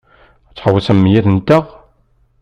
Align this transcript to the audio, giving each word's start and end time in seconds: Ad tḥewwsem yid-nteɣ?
Ad 0.49 0.51
tḥewwsem 0.55 1.01
yid-nteɣ? 1.11 1.65